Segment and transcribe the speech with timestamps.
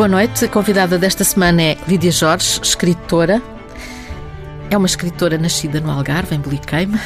[0.00, 0.46] Boa noite.
[0.46, 3.42] A convidada desta semana é Lídia Jorge, escritora.
[4.70, 6.98] É uma escritora nascida no Algarve, em Beliqueime.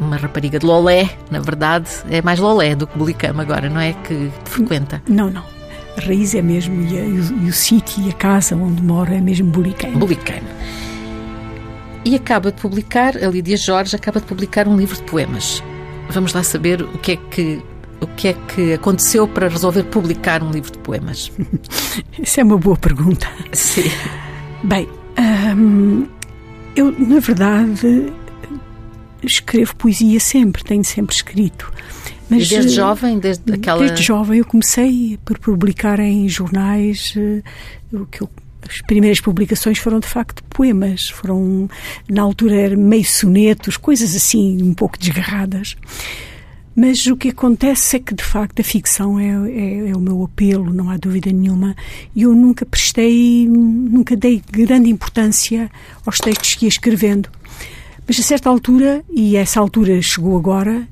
[0.00, 1.88] Uma rapariga de Lolé, na verdade.
[2.10, 3.92] É mais Lolé do que Beliqueime agora, não é?
[3.92, 5.00] Que frequenta.
[5.08, 5.44] Não, não.
[5.96, 8.82] A raiz é mesmo, e, a, e o, e o sítio e a casa onde
[8.82, 9.96] moro é mesmo Beliqueime.
[9.96, 10.48] Beliqueime.
[12.04, 15.62] E acaba de publicar, a Lídia Jorge acaba de publicar um livro de poemas.
[16.08, 17.62] Vamos lá saber o que é que
[18.00, 21.30] o que é que aconteceu para resolver publicar um livro de poemas?
[22.18, 23.28] Isso é uma boa pergunta.
[23.52, 23.90] Sim.
[24.64, 24.88] Bem,
[25.56, 26.06] hum,
[26.74, 28.12] eu, na verdade,
[29.22, 31.72] escrevo poesia sempre, tenho sempre escrito.
[32.28, 33.80] Mas, e desde jovem, desde aquela...
[33.80, 37.42] Desde jovem eu comecei por publicar em jornais eh,
[37.92, 38.30] o que eu
[38.68, 41.68] as primeiras publicações foram de facto poemas, foram
[42.08, 45.76] na altura eram meio sonetos, coisas assim um pouco desgarradas.
[46.74, 50.22] Mas o que acontece é que, de facto, a ficção é, é, é, o meu
[50.22, 51.74] apelo, não há dúvida nenhuma.
[52.14, 55.70] E eu nunca prestei, nunca dei grande importância
[56.06, 57.28] aos textos que ia escrevendo.
[58.06, 60.86] Mas a certa altura, e essa altura chegou agora,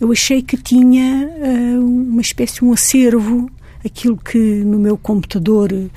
[0.00, 3.50] eu achei que tinha uh, uma espécie de um acervo,
[3.84, 5.90] aquilo que no meu computador uh,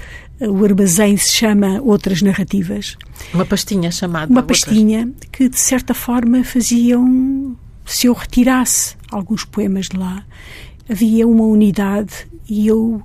[0.45, 2.97] o armazém se chama Outras Narrativas.
[3.33, 4.31] Uma pastinha chamada.
[4.31, 5.30] Uma pastinha outras.
[5.31, 10.26] que, de certa forma, faziam se eu retirasse alguns poemas de lá,
[10.90, 13.02] havia uma unidade e eu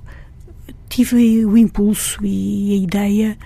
[0.89, 3.37] tive o impulso e a ideia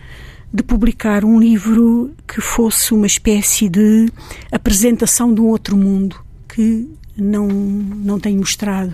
[0.53, 4.09] de publicar um livro que fosse uma espécie de
[4.51, 8.93] apresentação de um outro mundo que não, não tenho mostrado.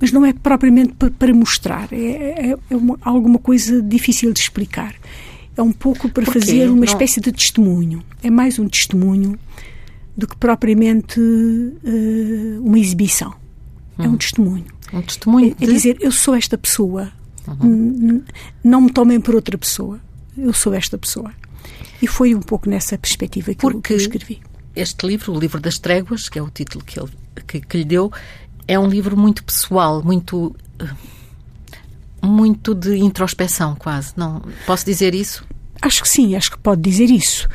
[0.00, 4.94] Mas não é propriamente para mostrar, é, é, é uma, alguma coisa difícil de explicar.
[5.56, 6.84] É um pouco para fazer uma não...
[6.84, 8.02] espécie de testemunho.
[8.22, 9.38] É mais um testemunho
[10.16, 13.34] do que propriamente uh, uma exibição.
[13.98, 14.04] Hum.
[14.04, 14.16] É um hum.
[14.16, 14.64] testemunho.
[14.92, 15.56] Um testemunho.
[15.60, 17.10] É, é dizer, eu sou esta pessoa.
[17.46, 18.22] Uhum.
[18.62, 20.00] Não me tomem por outra pessoa.
[20.36, 21.30] Eu sou esta pessoa.
[22.00, 24.40] E foi um pouco nessa perspectiva que, Porque eu, escrevi.
[24.74, 27.10] Este livro, o Livro das Tréguas, que é o título que, ele,
[27.46, 28.12] que, que lhe deu,
[28.66, 30.88] é um livro muito pessoal, muito eh,
[32.22, 34.12] muito de introspeção, quase.
[34.16, 35.44] Não posso dizer isso?
[35.80, 37.48] Acho que sim, acho que pode dizer isso.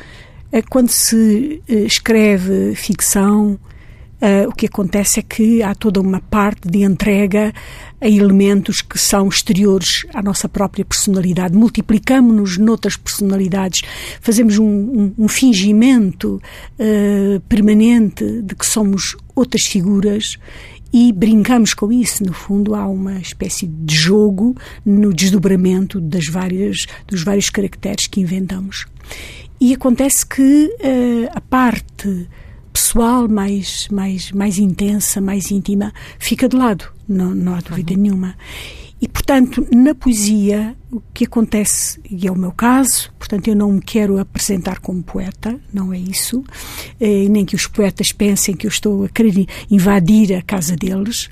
[0.52, 3.58] É quando se eh, escreve ficção,
[4.20, 7.54] Uh, o que acontece é que há toda uma parte de entrega
[7.98, 11.56] a elementos que são exteriores à nossa própria personalidade.
[11.56, 13.80] Multiplicamos-nos noutras personalidades,
[14.20, 16.38] fazemos um, um, um fingimento
[16.78, 20.36] uh, permanente de que somos outras figuras
[20.92, 22.22] e brincamos com isso.
[22.22, 28.20] No fundo, há uma espécie de jogo no desdobramento das várias, dos vários caracteres que
[28.20, 28.84] inventamos.
[29.60, 32.28] E acontece que uh, a parte
[32.72, 38.00] pessoal mais, mais, mais intensa, mais íntima, fica de lado, não, não há dúvida uhum.
[38.00, 38.36] nenhuma.
[39.02, 43.72] E, portanto, na poesia, o que acontece, e é o meu caso, portanto, eu não
[43.72, 46.44] me quero apresentar como poeta, não é isso,
[47.00, 51.30] eh, nem que os poetas pensem que eu estou a querer invadir a casa deles,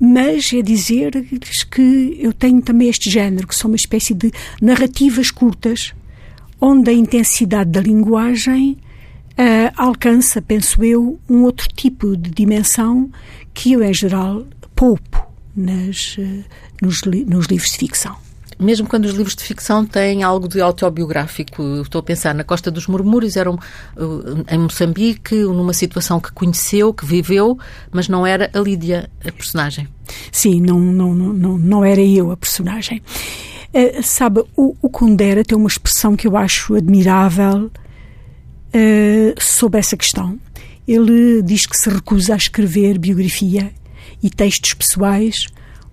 [0.00, 5.30] mas é dizer-lhes que eu tenho também este género, que são uma espécie de narrativas
[5.30, 5.92] curtas,
[6.62, 8.78] onde a intensidade da linguagem
[9.32, 13.10] uh, alcança, penso eu, um outro tipo de dimensão
[13.52, 14.46] que eu, em geral,
[14.76, 16.44] poupo nas, uh,
[16.80, 18.16] nos, li nos livros de ficção
[18.60, 21.80] mesmo quando os livros de ficção têm algo de autobiográfico.
[21.82, 23.58] Estou a pensar na Costa dos Murmúrios, eram
[24.48, 27.58] em Moçambique, numa situação que conheceu, que viveu,
[27.90, 29.88] mas não era a Lídia a personagem.
[30.30, 33.02] Sim, não, não, não, não era eu a personagem.
[33.74, 37.70] Uh, sabe, o, o Kundera tem uma expressão que eu acho admirável
[38.68, 40.38] uh, sobre essa questão.
[40.86, 43.72] Ele diz que se recusa a escrever biografia
[44.22, 45.46] e textos pessoais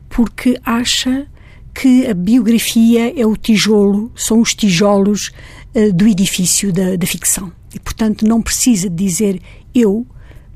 [0.09, 1.25] porque acha
[1.73, 5.31] que a biografia é o tijolo, são os tijolos
[5.73, 7.49] uh, do edifício da, da, ficção.
[7.73, 9.39] E, portanto, não precisa dizer
[9.73, 10.05] eu,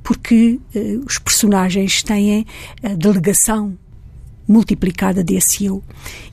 [0.01, 0.59] porque
[1.05, 2.45] os personagens têm
[2.83, 3.77] a delegação
[4.47, 5.83] multiplicada desse eu.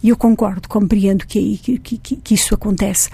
[0.03, 3.09] E eu concordo, compreendo que, que, que, que isso acontece.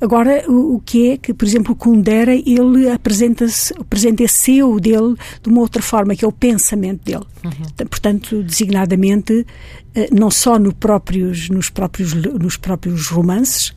[0.00, 4.78] Agora, o, o, que é que, por exemplo, o Kundera, ele apresenta-se, apresenta esse eu
[4.78, 7.24] dele de uma outra forma, que é o pensamento dele.
[7.44, 7.86] Uhum.
[7.88, 9.46] Portanto, designadamente,
[9.94, 13.74] eh, não só no próprios, nos, próprios, nos próprios romances,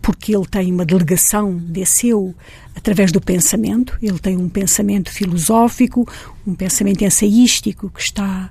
[0.00, 2.34] porque ele tem uma delegação desse eu
[2.74, 6.06] através do pensamento, ele tem um pensamento filosófico,
[6.44, 8.50] um pensamento ensaístico que está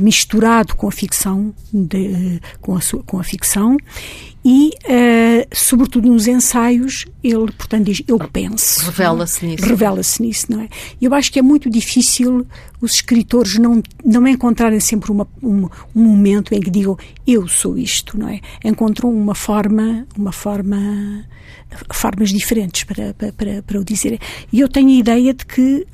[0.00, 3.76] misturado com a ficção, de, uh, com, a sua, com a ficção,
[4.44, 8.84] e, uh, sobretudo nos ensaios, ele, portanto, diz: Eu penso.
[8.84, 9.66] Revela-se nisso.
[9.66, 10.68] Revela-se nisso, não é?
[11.02, 12.46] Eu acho que é muito difícil
[12.80, 16.96] os escritores não, não encontrarem sempre uma, um, um momento em que digam:
[17.26, 18.40] Eu sou isto, não é?
[18.64, 21.24] Encontram uma forma, uma forma
[21.92, 24.20] formas diferentes para, para, para o dizer.
[24.52, 25.86] E eu tenho a ideia de que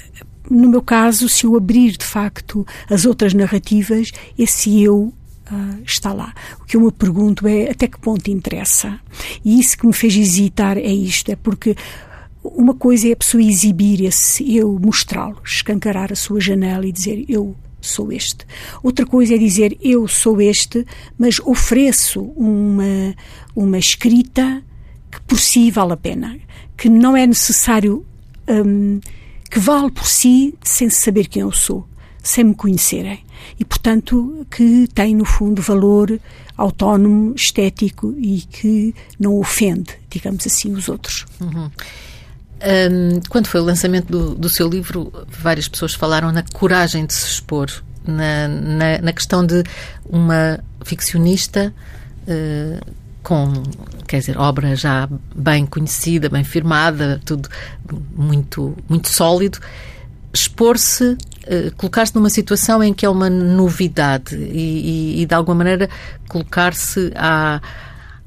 [0.50, 5.12] no meu caso, se eu abrir de facto as outras narrativas, esse eu
[5.50, 6.33] Uh, está lá.
[6.62, 8.99] O que eu me pergunto é até que ponto interessa.
[9.44, 11.77] E isso que me fez hesitar é isto, é porque
[12.43, 17.25] uma coisa é a pessoa exibir esse eu, mostrá-lo, escancarar a sua janela e dizer
[17.29, 18.47] eu sou este.
[18.83, 20.87] Outra coisa é dizer eu sou este,
[21.19, 23.15] mas ofereço uma,
[23.55, 24.62] uma escrita
[25.11, 26.39] que por si vale a pena,
[26.77, 28.05] que não é necessário,
[28.49, 29.00] um,
[29.53, 31.87] que vale por si sem saber quem eu sou,
[32.23, 33.23] sem me conhecerem.
[33.61, 36.19] E, portanto, que tem, no fundo, valor
[36.57, 41.27] autónomo, estético e que não ofende, digamos assim, os outros.
[41.39, 41.71] Uhum.
[42.65, 47.13] Um, quando foi o lançamento do, do, seu livro, várias pessoas falaram na coragem de
[47.13, 47.69] se expor,
[48.07, 49.63] na, na, na questão de
[50.07, 51.75] uma ficcionista
[52.23, 53.53] uh, com,
[54.07, 57.49] quer dizer, obra já bem conhecida, bem firmada, tudo
[58.17, 59.59] muito, muito sólido,
[60.33, 65.57] expor-se, uh, colocar-se numa situação em que é uma novidade e, e, e de alguma
[65.57, 65.89] maneira
[66.29, 67.61] colocar-se à,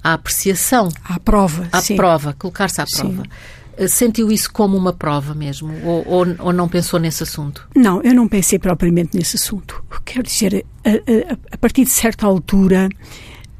[0.04, 0.90] à apreciação.
[1.04, 1.68] À prova.
[1.72, 1.96] À sim.
[1.96, 3.24] prova, colocar-se à prova.
[3.24, 3.30] Sim.
[3.78, 5.74] Eh, sentiu isso como uma prova mesmo?
[5.84, 7.68] Ou, ou, ou, não pensou nesse assunto?
[7.76, 9.84] Não, eu não pensei propriamente nesse assunto.
[10.06, 12.90] Quero dizer, a, a, a partir de certa altura,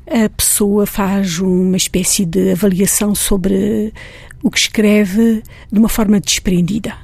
[0.08, 3.94] a pessoa faz uma espécie de avaliação sobre
[4.44, 5.42] o que escreve
[5.72, 6.96] de uma forma desprendida.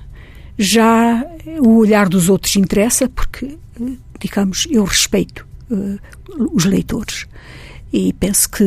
[0.57, 1.25] Já
[1.59, 3.57] o olhar dos outros interessa porque,
[4.19, 5.99] digamos, eu respeito uh,
[6.53, 7.25] os leitores.
[7.91, 8.63] E penso que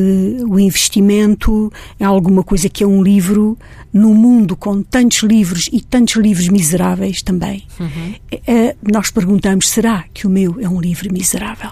[0.46, 3.56] o investimento em alguma coisa que é um livro,
[3.90, 8.14] num mundo com tantos livros e tantos livros miseráveis também, uhum.
[8.46, 11.70] é, nós perguntamos: será que o meu é um livro miserável?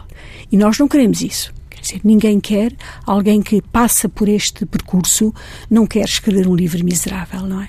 [0.51, 2.73] E nós não queremos isso dizer, ninguém quer,
[3.05, 5.35] alguém que passa por este percurso
[5.71, 7.69] não quer escrever um livro miserável, não é?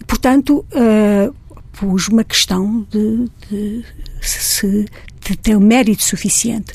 [0.00, 1.34] E, portanto, uh,
[1.72, 3.84] pus uma questão de, de
[4.20, 4.86] se
[5.20, 6.72] de ter um mérito suficiente.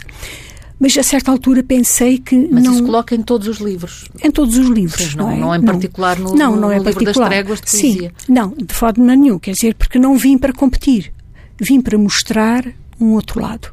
[0.79, 2.73] Mas a certa altura pensei que Mas não.
[2.73, 4.09] isso coloca em todos os livros.
[4.23, 5.11] Em todos os livros.
[5.11, 5.39] Sim, não, não, é?
[5.39, 7.29] não em particular no, não, não no é livro particular.
[7.29, 8.13] das tréguas de poesia.
[8.17, 9.39] Sim, não, de forma nenhuma.
[9.39, 11.13] Quer dizer, porque não vim para competir.
[11.59, 12.65] Vim para mostrar
[12.99, 13.71] um outro lado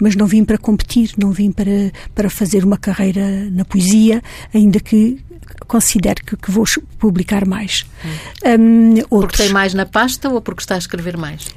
[0.00, 4.80] mas não vim para competir, não vim para, para fazer uma carreira na poesia, ainda
[4.80, 5.18] que
[5.66, 6.64] considero que, que vou
[6.98, 7.84] publicar mais.
[8.04, 8.94] Hum.
[8.98, 11.48] Um, porque tem mais na pasta ou porque está a escrever mais?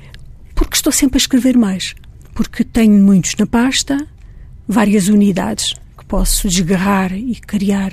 [0.54, 1.95] Porque estou sempre a escrever mais.
[2.34, 4.07] Porque tenho muitos na pasta,
[4.68, 7.92] várias unidades que posso desgarrar e criar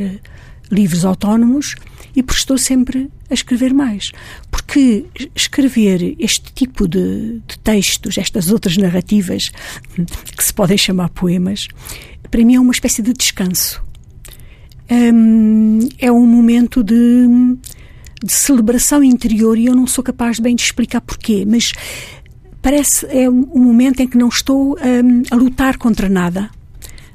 [0.71, 1.75] livros autónomos
[2.15, 4.13] e porque estou sempre a escrever mais.
[4.51, 9.51] Porque escrever este tipo de, de, textos, estas outras narrativas,
[10.37, 11.69] que se podem chamar poemas,
[12.31, 13.83] para mim é uma espécie de descanso.
[14.91, 17.27] Um, é um momento de,
[18.23, 21.73] de celebração interior e eu não sou capaz bem de explicar porquê, mas
[22.61, 26.51] parece é um momento em que não estou um, a lutar contra nada.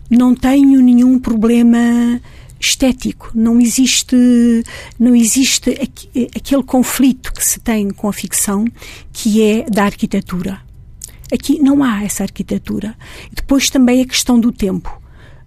[0.09, 2.21] Não tenho nenhum problema
[2.59, 4.15] estético, não existe,
[4.99, 5.71] não existe
[6.35, 8.65] aquele conflito que se tem com a ficção
[9.11, 10.61] que é da arquitetura.
[11.31, 12.95] Aqui não há essa arquitetura.
[13.33, 15.01] Depois também a questão do tempo.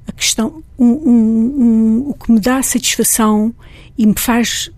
[0.07, 3.55] A questão, um, um, um, o que me dá satisfação
[3.97, 4.71] e me faz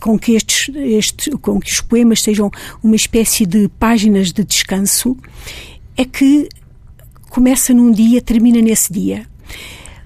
[0.00, 2.50] com que estes, estes, com que os poemas sejam
[2.82, 5.16] uma espécie de páginas de descanso,
[5.96, 6.48] é que
[7.28, 9.26] começa num dia, termina nesse dia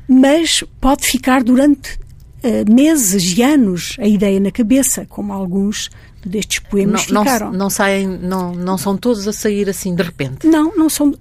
[0.08, 1.98] mas pode ficar durante
[2.44, 5.90] uh, meses e anos a ideia na cabeça, como alguns
[6.24, 7.50] destes poemas não, ficaram.
[7.50, 10.46] Não, não saem, não, não são todos a sair assim de repente.
[10.46, 11.14] Não, não são.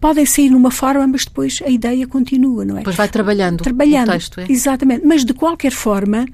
[0.00, 2.78] Podem sair numa forma, mas depois a ideia continua, não é?
[2.78, 3.62] Depois vai trabalhando.
[3.62, 4.08] Trabalhando.
[4.08, 4.46] O texto, é?
[4.48, 5.06] Exatamente.
[5.06, 6.26] Mas de qualquer forma,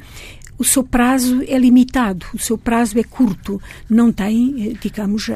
[0.59, 5.29] o seu prazo é limitado, o seu prazo é curto, não tem, eh, digamos,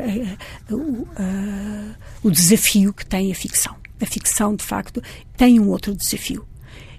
[2.23, 3.75] o desafio que tem a ficção.
[4.01, 5.03] A ficção, de facto,
[5.37, 6.47] tem um outro desafio.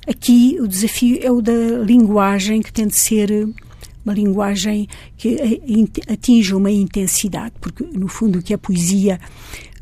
[0.08, 1.54] Aqui o desafio é o da
[1.84, 3.48] linguagem, que tem de ser
[4.04, 5.38] uma linguagem que
[6.10, 9.20] atinja uma intensidade, porque no fundo o que é poesia?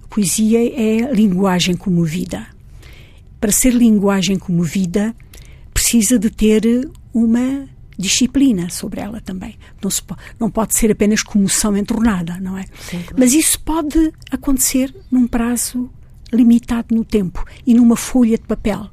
[0.10, 2.48] poesia é linguagem comovida.
[3.40, 5.16] Para ser linguagem comovida,
[5.74, 9.56] precisa de ter uma disciplina sobre ela também.
[9.82, 10.02] Não, se,
[10.40, 12.66] não pode ser apenas comoção entornada, não é?
[12.80, 13.16] Sim, claro.
[13.18, 15.90] Mas isso pode acontecer num prazo
[16.34, 18.90] limitado no tempo e numa folha de papel.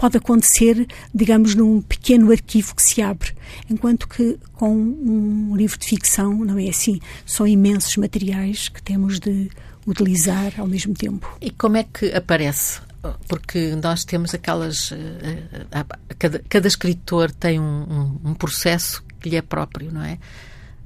[0.00, 3.34] Pode acontecer, digamos, num pequeno arquivo que se abre,
[3.68, 6.98] enquanto que com um livro de ficção não é assim.
[7.26, 9.50] São imensos materiais que temos de
[9.86, 11.36] utilizar ao mesmo tempo.
[11.38, 12.80] E como é que aparece?
[13.28, 14.90] Porque nós temos aquelas.
[14.90, 15.84] Eh, eh,
[16.18, 17.82] cada, cada escritor tem um,
[18.24, 20.14] um, um processo que lhe é próprio, não é?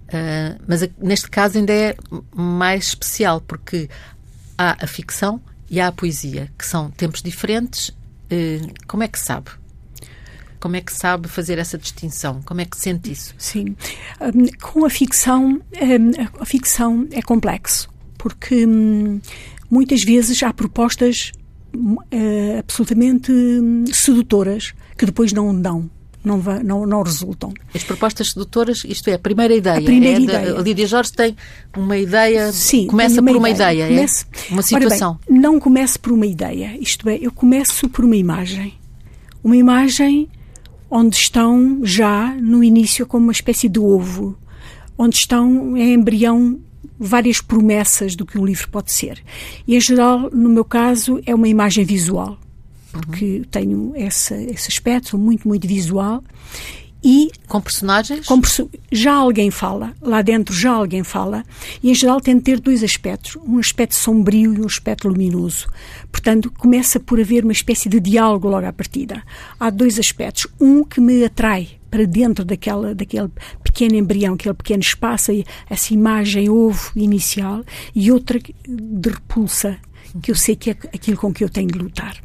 [0.08, 1.96] Uh, mas neste caso ainda é
[2.34, 3.88] mais especial, porque
[4.58, 5.40] há a ficção
[5.70, 7.92] e há a poesia, que são tempos diferentes.
[8.32, 9.50] Uh, como é que sabe?
[10.60, 12.40] Como é que sabe fazer essa distinção?
[12.42, 13.34] Como é que sente isso?
[13.36, 13.76] Sim.
[14.20, 19.20] Um, com a ficção, um, a ficção é complexo, porque um,
[19.70, 21.32] muitas vezes há propostas
[21.74, 25.90] uh, absolutamente hum, sedutoras que depois não dão
[26.24, 27.52] não, não, não resultam.
[27.74, 29.78] As propostas sedutoras, isto é, a primeira ideia.
[29.78, 30.58] A primeira é ideia.
[30.58, 31.36] a Lídia Jorge tem
[31.76, 34.52] uma ideia, Sim, começa uma por uma ideia, ideia comece, é?
[34.52, 35.18] Uma situação.
[35.28, 38.74] Bem, não começo por uma ideia, isto é, eu começo por uma imagem.
[39.42, 40.28] Uma imagem
[40.90, 44.36] onde estão já no início como uma espécie de ovo,
[44.96, 46.58] onde estão em embrião
[46.98, 49.22] várias promessas do que um livro pode ser.
[49.66, 52.38] E, em geral, no meu caso, é uma imagem visual
[52.94, 53.44] porque uhum.
[53.50, 56.22] tenho esse, esse aspecto muito, muito visual.
[57.06, 58.26] E com personagens?
[58.26, 58.40] Com,
[58.90, 61.44] já alguém fala, lá dentro já alguém fala,
[61.82, 65.68] e em geral tem de ter dois aspectos, um aspecto sombrio e um aspecto luminoso.
[66.10, 69.22] Portanto, começa por haver uma espécie de diálogo logo à partida.
[69.60, 73.30] Há dois aspectos, um que me atrai para dentro daquela, daquele
[73.62, 75.30] pequeno embrião, aquele pequeno espaço,
[75.68, 77.62] essa imagem ovo inicial,
[77.94, 79.76] e outra de repulsa,
[80.22, 82.16] que eu sei que é aquilo com que eu tenho de lutar.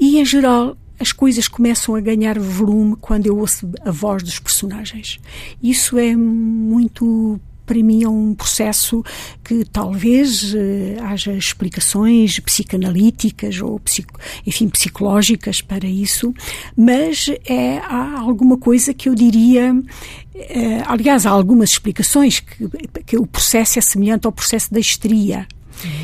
[0.00, 4.38] E, em geral, as coisas começam a ganhar volume quando eu ouço a voz dos
[4.38, 5.20] personagens.
[5.62, 9.00] Isso é muito para mim é um processo
[9.44, 16.34] que talvez eh, haja explicações psicanalíticas ou psico, enfim psicológicas para isso,
[16.76, 19.72] mas é há alguma coisa que eu diria
[20.34, 22.68] eh, aliás há algumas explicações que,
[23.06, 25.59] que o processo é semelhante ao processo da Uhum.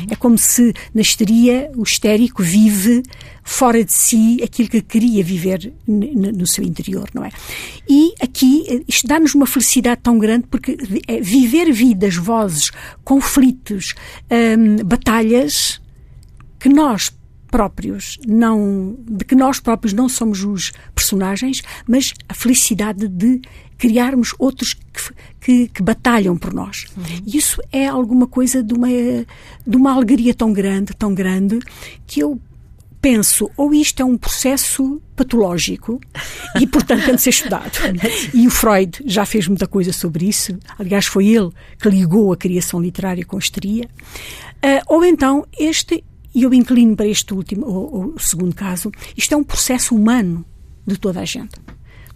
[0.09, 3.03] É como se na histeria o histérico vive
[3.43, 7.31] fora de si aquilo que queria viver no seu interior, não é?
[7.87, 12.71] E aqui isto dá-nos uma felicidade tão grande porque é viver vidas, vozes,
[13.03, 13.93] conflitos,
[14.31, 15.81] hum, batalhas
[16.59, 17.11] que nós
[17.49, 23.41] próprios não de que nós próprios não somos os personagens, mas a felicidade de
[23.77, 26.85] criarmos outros que, que, que batalham por nós.
[26.95, 27.03] Uhum.
[27.25, 31.59] Isso é alguma coisa de uma de uma alegria tão grande, tão grande
[32.05, 32.39] que eu
[32.99, 36.01] penso, ou isto é um processo patológico
[36.59, 37.71] e, portanto, tem de ser estudado.
[38.33, 40.57] E o Freud já fez muita coisa sobre isso.
[40.77, 43.87] Aliás, foi ele que ligou a criação literária com a histeria.
[44.57, 46.03] Uh, ou então, este
[46.37, 50.45] e eu inclino para este último, ou, o segundo caso, isto é um processo humano
[50.85, 51.59] de toda a gente.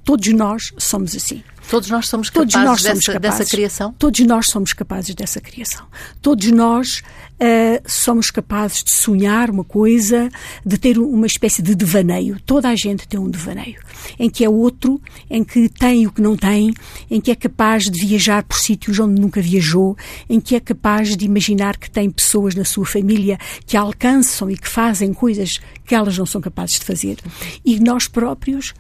[0.03, 1.43] Todos nós somos assim.
[1.69, 3.95] Todos nós somos capazes, todos nós somos dessa, capazes dessa criação?
[3.97, 5.85] Todos nós somos capazes dessa criação.
[6.21, 7.01] Todos nós
[7.39, 10.29] uh, somos capazes de sonhar uma coisa,
[10.65, 12.39] de ter uma espécie de devaneio.
[12.45, 13.79] Toda a gente tem um devaneio.
[14.19, 16.73] Em que é outro, em que tem o que não tem,
[17.09, 19.95] em que é capaz de viajar por sítios onde nunca viajou,
[20.27, 24.57] em que é capaz de imaginar que tem pessoas na sua família que alcançam e
[24.57, 27.17] que fazem coisas que elas não são capazes de fazer.
[27.63, 28.73] E nós próprios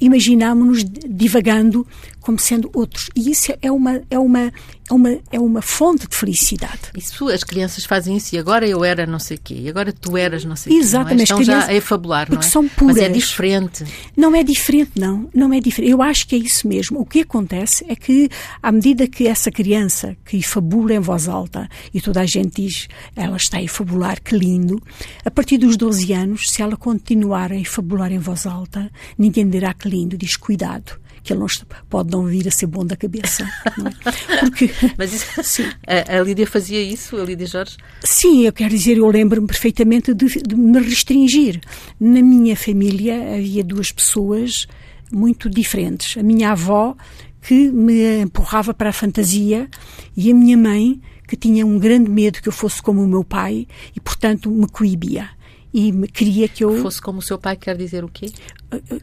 [0.00, 1.86] imaginámonos divagando
[2.20, 3.10] como sendo outros.
[3.16, 4.52] E isso é uma, é uma,
[4.90, 6.80] é uma, é uma fonte de felicidade.
[6.96, 9.92] Isso, as crianças fazem isso e agora eu era não sei o quê, e agora
[9.92, 10.82] tu eras não sei o quê.
[10.82, 11.22] Exatamente.
[11.22, 12.50] Estão já a fabular, porque não é?
[12.50, 12.96] são puras.
[12.96, 13.84] Mas é diferente.
[14.16, 15.28] Não é diferente, não.
[15.32, 15.92] Não é diferente.
[15.92, 17.00] Eu acho que é isso mesmo.
[17.00, 18.28] O que acontece é que,
[18.62, 22.88] à medida que essa criança que fabula em voz alta, e toda a gente diz,
[23.14, 24.82] ela está a fabular, que lindo,
[25.24, 29.72] a partir dos 12 anos, se ela continuar a fabular em voz alta, ninguém dirá
[29.72, 31.46] que lindo, diz cuidado que ele não
[31.88, 33.44] pode não vir a ser bom da cabeça.
[33.44, 34.40] É?
[34.40, 35.62] Porque, Mas isso.
[35.86, 37.76] A, a, Lídia fazia isso, a Lídia Jorge?
[38.02, 41.60] Sim, eu quero dizer, eu lembro-me perfeitamente de, de me restringir.
[42.00, 44.66] Na minha família havia duas pessoas
[45.12, 46.16] muito diferentes.
[46.16, 46.96] A minha avó,
[47.40, 49.68] que me empurrava para a fantasia,
[50.16, 53.22] e a minha mãe, que tinha um grande medo que eu fosse como o meu
[53.22, 55.30] pai e, portanto, me coibia
[55.72, 56.76] e queria que eu.
[56.82, 58.26] Fosse como o seu pai, quer dizer o quê?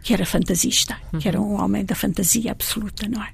[0.01, 1.19] Que era fantasista, uhum.
[1.19, 3.29] que era um homem da fantasia absoluta, não é?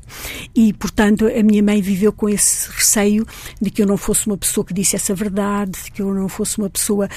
[0.53, 3.25] E, portanto, a minha mãe viveu com esse receio
[3.61, 6.27] de que eu não fosse uma pessoa que dissesse a verdade, de que eu não
[6.27, 7.09] fosse uma pessoa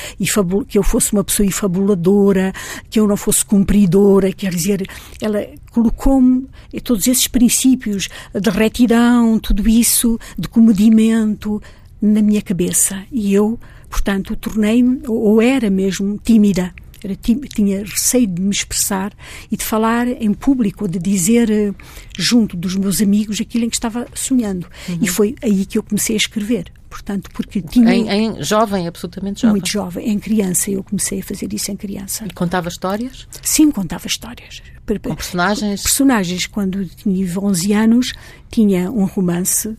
[0.69, 2.53] que eu fosse uma pessoa infabuladora,
[2.91, 4.87] que eu não fosse cumpridora, quer dizer,
[5.21, 6.47] ela colocou-me
[6.83, 11.61] todos esses princípios de retidão, tudo isso, de comedimento,
[12.01, 13.59] na minha cabeça e eu,
[13.91, 16.73] portanto, tornei-me, ou era mesmo tímida.
[17.03, 19.13] Era, tinha receio de me expressar
[19.51, 21.75] e de falar em público, de dizer uh,
[22.17, 24.67] junto dos meus amigos aquilo em que estava sonhando.
[24.89, 24.99] Uhum.
[25.03, 26.73] E foi aí que eu comecei a escrever.
[26.89, 27.95] Portanto, porque tinha.
[27.95, 29.53] Em, em, jovem, absolutamente jovem.
[29.53, 30.71] Muito jovem, em criança.
[30.71, 32.25] Eu comecei a fazer isso em criança.
[32.27, 33.29] E contava histórias?
[33.43, 34.63] Sim, contava histórias.
[35.03, 35.83] Com personagens?
[35.83, 36.47] Personagens.
[36.47, 38.13] Quando tinha 11 anos,
[38.51, 39.77] tinha um romance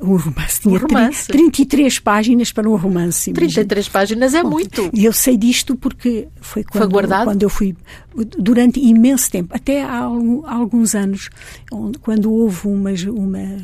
[0.00, 1.26] um romance tinha um romance.
[1.28, 3.30] 33 páginas para um romance.
[3.30, 3.52] Imagina.
[3.52, 4.90] 33 páginas é Bom, muito.
[4.92, 7.26] E eu sei disto porque foi quando, foi guardado?
[7.26, 7.76] quando eu fui,
[8.38, 9.98] durante imenso tempo, até há,
[10.46, 11.28] alguns anos,
[12.00, 13.58] quando houve uma, uma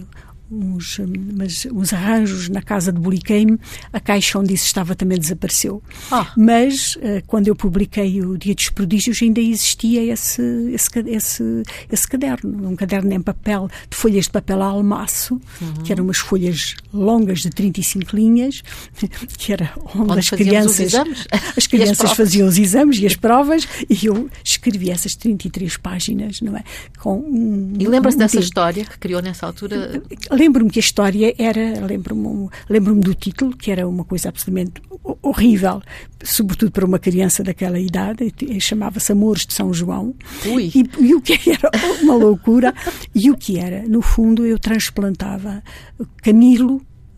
[0.51, 1.01] uns,
[1.37, 3.59] mas os arranjos na casa de Buriqueime,
[3.93, 5.83] a caixa onde isso estava também desapareceu.
[6.11, 6.33] Ah.
[6.37, 10.43] Mas uh, quando eu publiquei o Dia dos Prodígios ainda existia esse,
[10.73, 15.75] esse, esse, esse caderno, um caderno em papel, de folhas de papel a almaço, uhum.
[15.85, 18.63] que eram umas folhas longas de 35 linhas,
[19.39, 20.93] que era onde, onde as crianças,
[21.57, 26.57] as crianças faziam os exames e as provas, e eu escrevi essas 33 páginas, não
[26.57, 26.65] é?
[26.99, 30.03] Com um, e lembra-se um dessa história que criou nessa altura?
[30.41, 34.81] Lembro-me que a história era, lembro-me lembro do título, que era uma coisa absolutamente
[35.23, 35.83] horrível,
[36.25, 40.15] sobretudo para uma criança daquela idade, chamava-se Amores de São João.
[40.47, 41.71] E, e, o que era
[42.03, 42.75] uma loucura,
[43.15, 45.63] e o que era, no fundo, eu transplantava
[46.23, 46.77] Camilo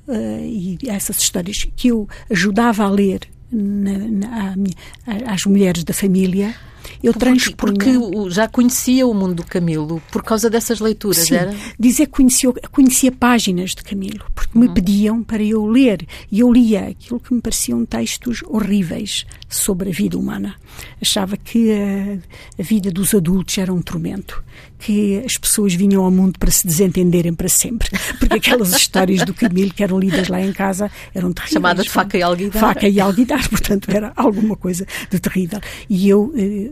[0.09, 3.21] uh, e essas histórias que eu ajudava a ler
[3.53, 6.55] na, na, às mulheres da família
[7.03, 7.57] eu transpunha...
[7.57, 7.91] Porque,
[8.31, 11.55] já conhecia o mundo do Camilo por causa dessas leituras, Sim, era?
[11.79, 14.65] dizer que conhecia, conhecia páginas de Camilo, porque uhum.
[14.65, 16.07] me pediam para eu ler.
[16.31, 20.55] E eu lia aquilo que me pareciam textos horríveis sobre a vida humana.
[21.01, 24.43] Achava que a, a vida dos adultos era um tormento
[24.79, 27.89] que as pessoas vinham ao mundo para se desentenderem para sempre.
[28.19, 31.55] Porque aquelas histórias do Camilo que eram lidas lá em casa eram terríveis.
[31.55, 32.61] Chamadas faca e alguidar.
[32.61, 35.61] Faca e alguidar, portanto era alguma coisa de terrível.
[35.89, 36.71] E eu eh,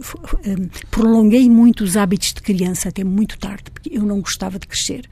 [0.90, 5.08] prolonguei muito os hábitos de criança até muito tarde, porque eu não gostava de crescer.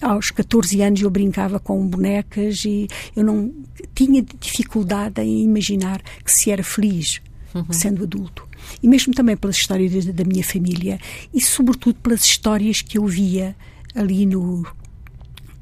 [0.00, 3.52] Aos 14 anos eu brincava com bonecas e eu não
[3.94, 7.20] tinha dificuldade em imaginar que se era feliz
[7.54, 7.72] uhum.
[7.72, 8.48] sendo adulto
[8.82, 10.98] e mesmo também pelas histórias da minha família
[11.32, 13.56] e sobretudo pelas histórias que eu via
[13.94, 14.66] ali no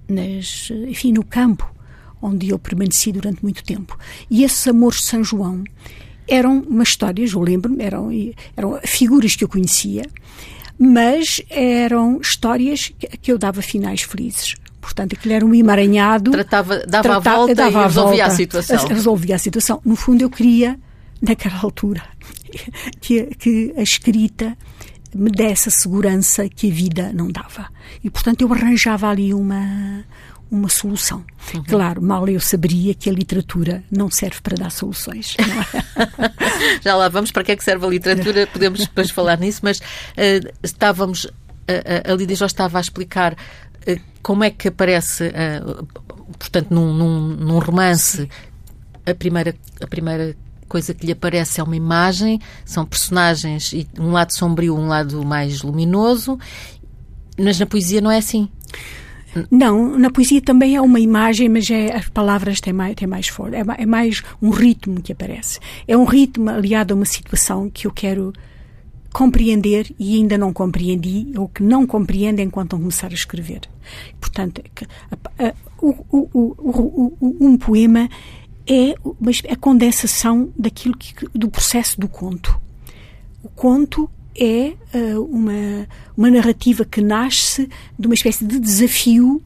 [0.08, 1.70] nas, enfim, no campo
[2.20, 3.96] onde eu permaneci durante muito tempo.
[4.30, 5.64] E esses amores de São João
[6.28, 8.10] eram umas histórias, eu lembro-me, eram,
[8.56, 10.04] eram figuras que eu conhecia,
[10.78, 14.54] mas eram histórias que eu dava finais felizes.
[14.80, 16.30] Portanto, aquilo era um emaranhado.
[16.30, 18.86] Tratava, dava a volta dava e resolvia a, volta, a situação.
[18.88, 19.80] Resolvia a situação.
[19.84, 20.78] No fundo, eu queria,
[21.20, 22.02] naquela altura,
[23.00, 24.56] que, que a escrita
[25.14, 27.68] me desse a segurança que a vida não dava.
[28.02, 30.04] E, portanto, eu arranjava ali uma,
[30.50, 31.24] uma solução.
[31.54, 31.62] Uhum.
[31.64, 35.36] Claro, mal eu saberia que a literatura não serve para dar soluções.
[35.38, 36.80] É?
[36.82, 39.78] Já lá vamos para que é que serve a literatura, podemos depois falar nisso, mas
[39.78, 45.32] uh, estávamos, uh, a Lídia já estava a explicar uh, como é que aparece,
[46.38, 48.28] portanto, num, num, num romance,
[49.06, 50.36] a primeira, a primeira
[50.68, 55.24] coisa que lhe aparece é uma imagem, são personagens, e um lado sombrio, um lado
[55.24, 56.38] mais luminoso,
[57.38, 58.48] mas na poesia não é assim.
[59.50, 63.28] Não, na poesia também é uma imagem, mas é, as palavras têm mais, têm mais
[63.28, 63.56] força.
[63.56, 65.60] É, é, mais um ritmo que aparece.
[65.86, 68.32] É um ritmo aliado a uma situação que eu quero
[69.12, 73.62] compreender e ainda não compreendi, ou que não compreendo enquanto não começar a escrever.
[74.20, 74.62] Portanto,
[75.10, 78.08] a, a, o, o, o, um poema
[78.66, 78.94] é
[79.50, 82.60] a condensação daquilo que, do processo do conto.
[83.42, 89.42] O conto é uh, uma, uma narrativa que nasce de uma espécie de desafio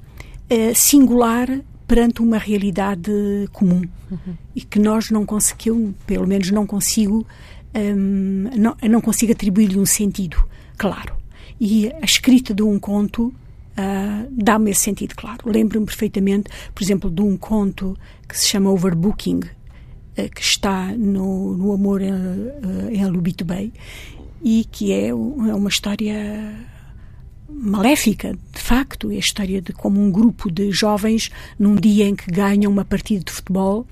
[0.51, 1.49] uh, singular
[1.87, 3.13] perante uma realidade
[3.53, 4.35] comum uhum.
[4.55, 7.27] e que nós não conseguimos, pelo menos não consigo,
[7.75, 10.43] um, não, não consigo atribuir-lhe um sentido
[10.79, 11.15] claro.
[11.61, 13.33] E a escrita de um conto
[13.73, 15.41] Uh, dá-me esse sentido, claro.
[15.47, 17.97] Lembro-me perfeitamente, por exemplo, de um conto
[18.29, 23.73] que se chama Overbooking, uh, que está no, no Amor em, uh, em Alubito Bay,
[24.43, 26.53] e que é, é uma história
[27.49, 32.17] maléfica, de facto, é a história de como um grupo de jovens, num dia em
[32.17, 33.87] que ganham uma partida de futebol,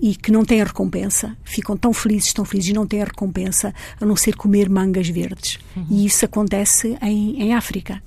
[0.00, 4.06] e que não têm recompensa, ficam tão felizes, tão felizes e não têm recompensa a
[4.06, 5.58] não ser comer mangas verdes.
[5.76, 5.86] Uhum.
[5.90, 8.02] E isso acontece em, em África.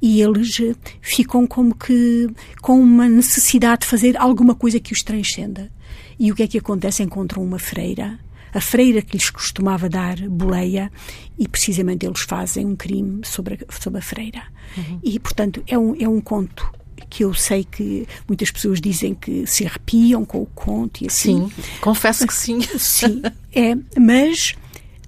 [0.00, 2.28] E eles eh, ficam como que
[2.62, 5.70] com uma necessidade de fazer alguma coisa que os transcenda.
[6.18, 7.02] E o que é que acontece?
[7.02, 8.18] Encontram uma freira,
[8.54, 10.90] a freira que lhes costumava dar boleia,
[11.36, 14.42] e precisamente eles fazem um crime sobre a, sobre a freira.
[14.76, 15.00] Uhum.
[15.02, 16.72] E, portanto, é um, é um conto
[17.10, 21.48] que eu sei que muitas pessoas dizem que se arrepiam com o conto e assim.
[21.48, 22.60] Sim, confesso que sim.
[22.78, 24.54] sim, é, mas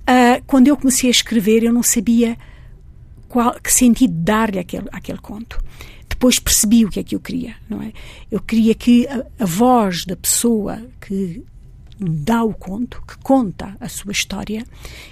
[0.02, 2.36] uh, quando eu comecei a escrever eu não sabia
[3.28, 5.62] qual, que sentido dar-lhe àquele, àquele conto.
[6.08, 7.92] Depois percebi o que é que eu queria, não é?
[8.30, 11.44] Eu queria que a, a voz da pessoa que
[11.98, 14.64] dá o conto, que conta a sua história,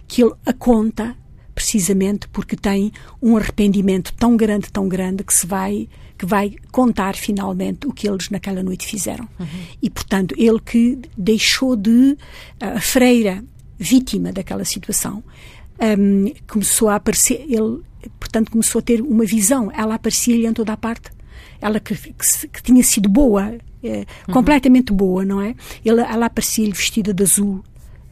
[0.06, 1.16] que ele a conta
[1.54, 2.92] precisamente porque tem
[3.22, 8.08] um arrependimento tão grande, tão grande que se vai que vai contar finalmente o que
[8.08, 9.28] eles naquela noite fizeram.
[9.38, 9.46] Uhum.
[9.82, 12.16] E, portanto, ele que deixou de.
[12.60, 13.44] A freira,
[13.76, 15.24] vítima daquela situação,
[15.98, 17.44] um, começou a aparecer.
[17.48, 17.82] Ele,
[18.20, 19.70] portanto, começou a ter uma visão.
[19.72, 21.10] Ela aparecia-lhe em toda a parte.
[21.60, 24.34] Ela que, que, que tinha sido boa, é, uhum.
[24.34, 25.54] completamente boa, não é?
[25.84, 27.62] Ele, ela aparecia-lhe vestida de azul,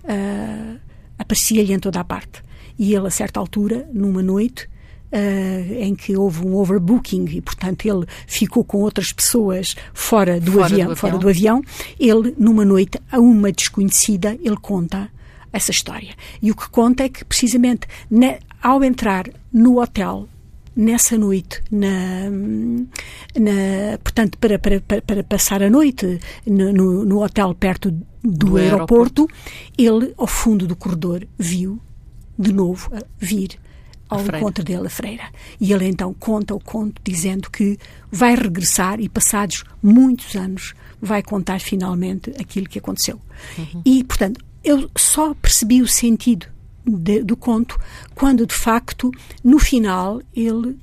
[0.05, 0.79] uh,
[1.19, 2.43] aparecia-lhe em toda a parte.
[2.79, 4.69] E ele, a certa altura, numa noite,
[5.13, 10.53] uh, em que houve um overbooking e, portanto, ele ficou com outras pessoas fora do,
[10.53, 11.63] fora avião, do fora do avião.
[11.99, 15.11] Ele, numa noite, a uma desconhecida, ele conta
[15.53, 16.15] essa história.
[16.41, 20.29] E o que conta é que, precisamente, ne, ao entrar no hotel
[20.75, 22.31] nessa noite, na,
[23.39, 29.23] na, portanto, para, para, para, passar a noite no, no, hotel perto do, do aeroporto,
[29.23, 29.29] aeroporto,
[29.77, 31.81] ele, ao fundo do corredor, viu
[32.39, 33.59] de novo vir
[34.09, 35.25] ao encontro dele a freira.
[35.61, 37.79] E ele então conta o conto dizendo que
[38.11, 43.21] vai regressar e passados muitos anos vai contar finalmente aquilo que aconteceu.
[43.59, 43.83] Uhum.
[43.85, 46.47] E, portanto, eu só percebi o sentido
[46.85, 47.79] de, do conto
[48.15, 49.11] quando, de facto,
[49.43, 50.79] no final ele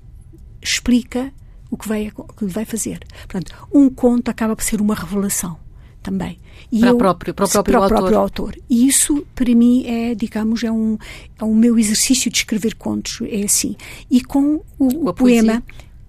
[0.62, 1.32] explica
[1.70, 3.00] o que vai, o que vai fazer.
[3.28, 5.58] Portanto, um conto acaba por ser uma revelação
[6.02, 6.40] também.
[6.72, 8.56] E para, eu, próprio, para o próprio, para o próprio autor.
[8.70, 10.98] E isso, para mim, é, digamos, é um,
[11.40, 13.76] é um meu exercício de escrever contos, é assim.
[14.10, 15.64] E com o, o poema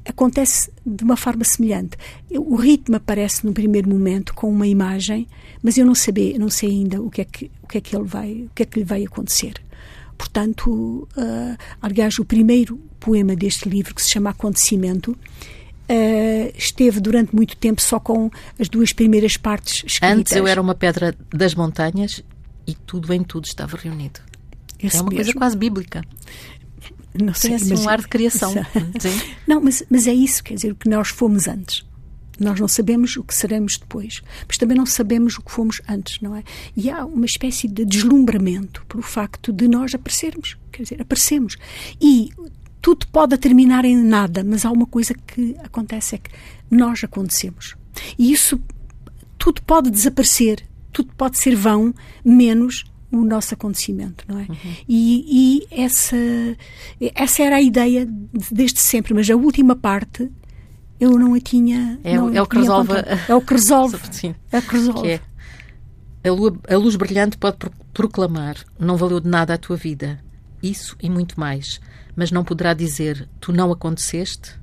[0.07, 1.97] acontece de uma forma semelhante.
[2.31, 5.27] O ritmo aparece no primeiro momento com uma imagem,
[5.63, 7.95] mas eu não sei, não sei ainda o que é que o que é que
[7.95, 9.55] ele vai, o que é que lhe vai acontecer.
[10.21, 17.35] Portanto, uh, aliás, o primeiro poema deste livro que se chama Acontecimento uh, esteve durante
[17.35, 20.19] muito tempo só com as duas primeiras partes escritas.
[20.19, 22.23] Antes eu era uma pedra das montanhas
[22.67, 24.21] e tudo em tudo estava reunido.
[24.79, 25.25] Esse é uma mesmo.
[25.25, 26.05] coisa quase bíblica.
[27.19, 28.53] Não sei, Tem assim mas, um ar de criação.
[29.49, 31.83] não, mas, mas é isso, quer dizer, o que nós fomos antes.
[32.41, 36.21] Nós não sabemos o que seremos depois, mas também não sabemos o que fomos antes,
[36.21, 36.43] não é?
[36.75, 41.57] E há uma espécie de deslumbramento pelo facto de nós aparecermos, quer dizer, aparecemos.
[42.01, 42.31] E
[42.81, 46.31] tudo pode terminar em nada, mas há uma coisa que acontece é que
[46.71, 47.77] nós acontecemos.
[48.19, 48.61] E isso
[49.39, 54.43] tudo pode desaparecer, tudo pode ser vão, menos o nosso acontecimento, não é?
[54.43, 54.75] Uhum.
[54.89, 56.17] E, e, essa,
[57.15, 58.07] essa era a ideia
[58.53, 60.31] desde sempre, mas a última parte
[61.01, 61.99] eu não a tinha.
[62.05, 62.93] É, não, é o que resolve.
[63.29, 63.99] É o que resolve.
[64.11, 64.35] Sim.
[64.53, 65.01] É o que resolve.
[65.01, 65.21] Que
[66.23, 67.57] é, a, lua, a luz brilhante pode
[67.93, 70.19] proclamar: não valeu de nada a tua vida.
[70.63, 71.81] Isso e muito mais
[72.21, 74.59] mas não poderá dizer tu não aconteceste.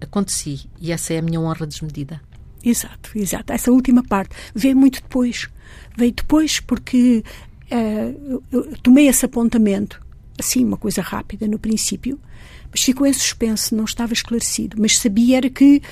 [0.00, 2.20] Aconteci e essa é a minha honra desmedida.
[2.64, 3.52] Exato, exato.
[3.52, 5.48] Essa última parte veio muito depois.
[5.96, 7.22] Veio depois porque
[7.70, 10.04] uh, eu tomei esse apontamento,
[10.36, 12.18] assim, uma coisa rápida no princípio,
[12.72, 14.76] mas ficou em suspenso, não estava esclarecido.
[14.80, 15.82] Mas sabia era que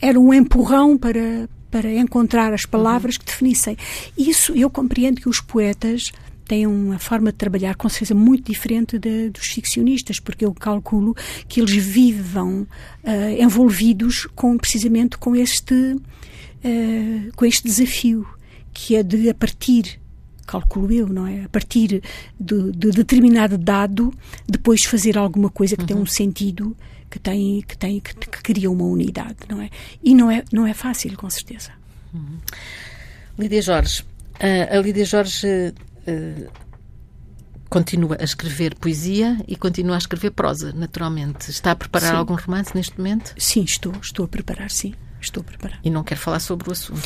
[0.00, 3.76] era um empurrão para, para encontrar as palavras que definissem.
[4.16, 6.12] Isso eu compreendo que os poetas
[6.46, 11.14] têm uma forma de trabalhar com certeza muito diferente de, dos ficcionistas, porque eu calculo
[11.48, 12.62] que eles vivam
[13.04, 18.26] uh, envolvidos com precisamente com este uh, com este desafio
[18.72, 19.99] que é de a partir
[20.50, 21.44] calculo eu, não é?
[21.44, 22.02] A partir
[22.38, 24.12] de, de determinado dado,
[24.48, 25.86] depois fazer alguma coisa que uhum.
[25.86, 26.76] tem um sentido,
[27.08, 29.70] que tem que tem que, que, cria uma unidade, não é?
[30.02, 31.70] E não é não é fácil, com certeza.
[32.12, 32.38] Uhum.
[33.38, 35.46] Lídia Jorge, uh, a Lídia Jorge
[36.06, 36.48] eh,
[37.68, 41.50] continua a escrever poesia e continua a escrever prosa, naturalmente.
[41.50, 42.16] Está a preparar sim.
[42.16, 43.32] algum romance neste momento?
[43.38, 43.92] Sim, estou.
[44.02, 44.92] Estou a preparar, sim.
[45.20, 45.78] Estou a preparar.
[45.84, 47.02] E não quer falar sobre o assunto?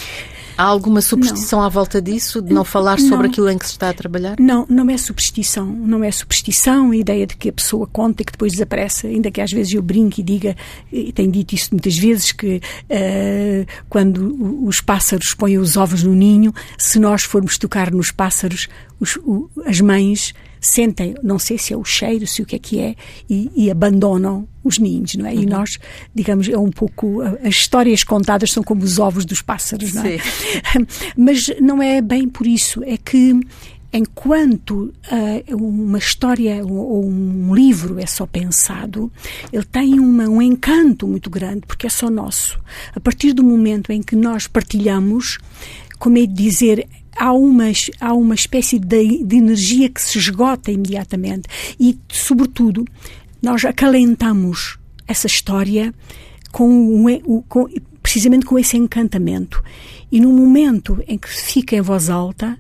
[0.57, 1.67] Há alguma superstição não.
[1.67, 3.09] à volta disso, de não falar não.
[3.09, 4.37] sobre aquilo em que se está a trabalhar?
[4.39, 5.67] Não, não é superstição.
[5.67, 9.31] Não é superstição a ideia de que a pessoa conta e que depois desaparece, ainda
[9.31, 10.57] que às vezes eu brinque e diga,
[10.93, 16.15] e tenho dito isso muitas vezes, que uh, quando os pássaros põem os ovos no
[16.15, 18.69] ninho, se nós formos tocar nos pássaros,
[19.01, 20.33] os, o, as mães
[20.67, 22.95] sentem, não sei se é o cheiro, se o que é que é,
[23.29, 25.35] e, e abandonam os ninhos, não é?
[25.35, 25.43] Uhum.
[25.43, 25.79] E nós,
[26.15, 27.21] digamos, é um pouco.
[27.43, 30.19] As histórias contadas são como os ovos dos pássaros, não é?
[31.17, 33.39] Mas não é bem por isso, é que
[33.93, 39.13] enquanto uh, uma história ou um livro é só pensado,
[39.53, 42.59] ele tem uma, um encanto muito grande, porque é só nosso.
[42.95, 45.39] A partir do momento em que nós partilhamos,
[45.99, 47.65] como é de dizer, há uma,
[48.01, 51.49] há uma espécie de, de energia que se esgota imediatamente
[51.79, 52.85] e, sobretudo,
[53.43, 55.95] nós acalentamos essa história
[56.51, 57.05] com,
[57.49, 57.69] com,
[58.03, 59.63] precisamente com esse encantamento.
[60.11, 62.59] E no momento em que fica em voz alta,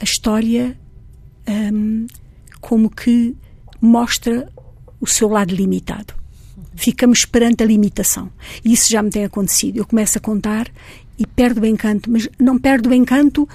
[0.00, 0.78] a história
[1.48, 2.06] um,
[2.60, 3.36] como que
[3.80, 4.48] mostra
[5.00, 6.14] o seu lado limitado.
[6.74, 8.30] Ficamos perante a limitação.
[8.64, 9.76] E isso já me tem acontecido.
[9.76, 10.68] Eu começo a contar
[11.18, 13.48] e perdo o encanto, mas não perdo o encanto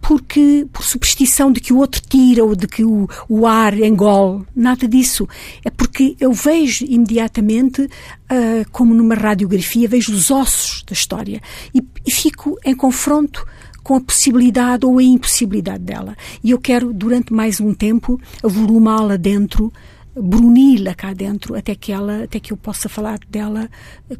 [0.00, 4.44] porque por superstição de que o outro tira ou de que o, o ar engole,
[4.54, 5.28] nada disso.
[5.64, 11.42] É porque eu vejo imediatamente, uh, como numa radiografia, vejo os ossos da história
[11.74, 13.46] e, e fico em confronto
[13.82, 16.14] com a possibilidade ou a impossibilidade dela.
[16.44, 19.72] E eu quero, durante mais um tempo, avolumá-la dentro,
[20.20, 23.68] bruni-la cá dentro, até que ela, até que eu possa falar dela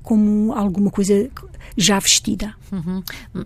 [0.02, 1.30] como alguma coisa
[1.76, 2.54] já vestida.
[2.72, 3.02] Uhum.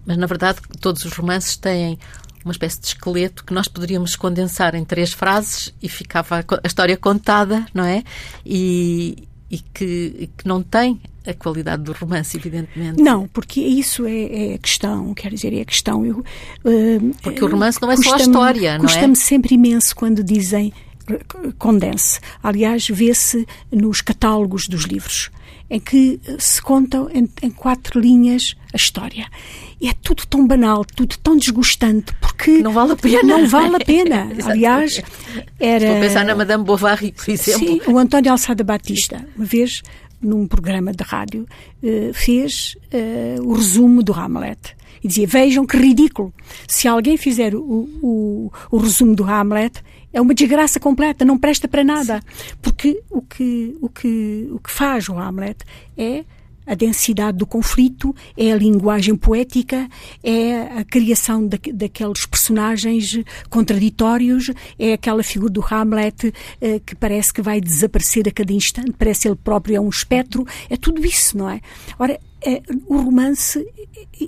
[0.07, 1.99] Mas na verdade todos os romances têm
[2.45, 6.97] uma espécie de esqueleto que nós poderíamos condensar em três frases e ficava a história
[6.97, 8.03] contada, não é?
[8.45, 13.01] E, e que, que não tem a qualidade do romance, evidentemente.
[13.01, 16.05] Não, porque isso é, é a questão, quer dizer, é a questão.
[16.05, 18.88] Eu, uh, porque o romance não é só a história, não é?
[18.88, 20.73] Custa-me sempre imenso quando dizem
[21.59, 22.20] condense.
[22.42, 25.31] Aliás, vê-se nos catálogos dos livros,
[25.70, 29.27] em que se contam em, em, quatro linhas a história.
[29.81, 33.22] E é tudo tão banal, tudo tão desgostante, porque não vale a pena.
[33.22, 34.29] Não vale a pena.
[34.44, 35.03] Aliás,
[35.59, 35.85] era.
[35.85, 37.66] Estou a pensar na Madame Bovary, por exemplo.
[37.66, 39.83] Sim, o António Alçada Batista, uma vez
[40.22, 41.46] num programa de rádio,
[41.83, 44.77] eh, fez uh, o resumo do Hamlet.
[45.03, 46.33] E dizia: Vejam que ridículo.
[46.67, 51.67] Se alguém fizer o, o, o resumo do Hamlet, é uma desgraça completa, não presta
[51.67, 52.21] para nada.
[52.61, 55.65] Porque o que, o que, o que faz o Hamlet
[55.97, 56.25] é
[56.66, 59.88] a densidade do conflito, é a linguagem poética,
[60.22, 63.18] é a criação da, daqueles personagens
[63.51, 68.92] contraditórios, é aquela figura do Hamlet eh, que parece que vai desaparecer a cada instante,
[68.92, 71.61] parece ele próprio é um espectro, é tudo isso, não é?
[71.98, 73.64] Ora, é, o romance,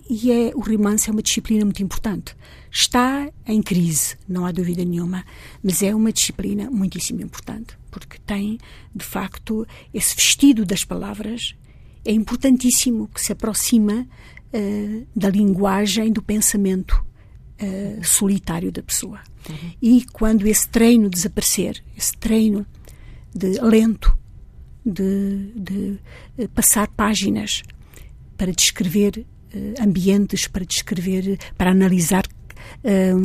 [0.08, 2.36] e é, o romance é uma disciplina muito importante.
[2.70, 5.24] Está em crise, não há dúvida nenhuma,
[5.62, 8.58] mas é uma disciplina muitíssimo importante, porque tem,
[8.94, 11.54] de facto, esse vestido das palavras
[12.04, 14.06] é importantíssimo que se aproxima
[14.52, 17.04] uh, da linguagem, do pensamento
[17.60, 19.20] uh, solitário da pessoa.
[19.48, 19.72] Uhum.
[19.80, 22.66] E quando esse treino desaparecer, esse treino
[23.34, 24.16] de lento,
[24.84, 25.98] de, de
[26.38, 27.62] uh, passar páginas
[28.36, 29.24] para descrever
[29.80, 32.26] ambientes, para descrever, para analisar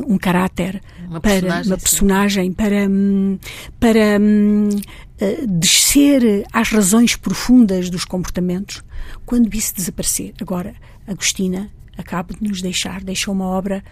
[0.08, 3.40] um caráter, uma para personagem, uma personagem, para, hum,
[3.80, 8.84] para uh, descer às razões profundas dos comportamentos,
[9.26, 10.34] quando isso desaparecer.
[10.42, 10.74] Agora,
[11.08, 13.84] Agostina acaba de nos deixar, deixou uma obra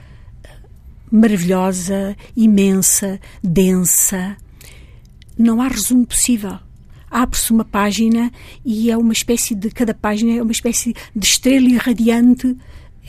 [0.43, 0.49] eh,
[1.11, 4.37] maravilhosa, imensa, densa.
[5.37, 6.57] Não há resumo possível.
[7.09, 8.31] Abre-se uma página
[8.65, 9.69] e é uma espécie de.
[9.71, 12.55] Cada página é uma espécie de estrela irradiante